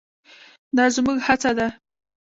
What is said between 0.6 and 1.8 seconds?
دا زموږ هڅه ده.